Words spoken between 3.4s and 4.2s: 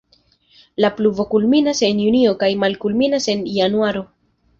januaro.